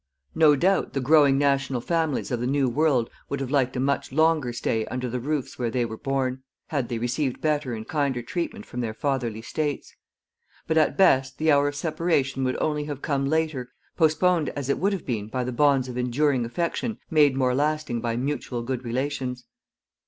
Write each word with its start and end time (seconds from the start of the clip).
No 0.33 0.55
doubt 0.55 0.93
the 0.93 0.99
growing 0.99 1.37
national 1.37 1.79
families 1.79 2.31
of 2.31 2.39
the 2.39 2.47
New 2.47 2.67
World 2.67 3.07
would 3.29 3.39
have 3.39 3.51
liked 3.51 3.75
a 3.75 3.79
much 3.79 4.11
longer 4.11 4.51
stay 4.51 4.83
under 4.87 5.07
the 5.07 5.19
roofs 5.19 5.59
where 5.59 5.69
they 5.69 5.85
were 5.85 5.95
born, 5.95 6.41
had 6.69 6.89
they 6.89 6.97
received 6.97 7.39
better 7.39 7.75
and 7.75 7.87
kinder 7.87 8.23
treatment 8.23 8.65
from 8.65 8.81
their 8.81 8.95
fatherly 8.95 9.43
States. 9.43 9.95
But 10.65 10.79
at 10.79 10.97
best 10.97 11.37
the 11.37 11.51
hour 11.51 11.67
of 11.67 11.75
separation 11.75 12.43
would 12.45 12.57
only 12.59 12.85
have 12.85 13.03
come 13.03 13.27
later, 13.29 13.73
postponed 13.95 14.49
as 14.55 14.69
it 14.69 14.79
would 14.79 14.93
have 14.93 15.05
been 15.05 15.27
by 15.27 15.43
the 15.43 15.51
bonds 15.51 15.87
of 15.87 15.99
enduring 15.99 16.45
affection 16.45 16.97
made 17.11 17.35
more 17.37 17.53
lasting 17.53 18.01
by 18.01 18.15
mutual 18.15 18.63
good 18.63 18.83
relations. 18.83 19.45